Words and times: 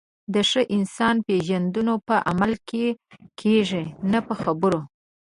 د 0.33 0.35
ښه 0.49 0.61
انسان 0.75 1.15
پیژندنه 1.27 1.93
په 2.07 2.15
عمل 2.29 2.51
کې 2.69 2.85
کېږي، 3.39 3.85
نه 4.11 4.19
په 4.27 4.33
خبرو. 4.41 4.81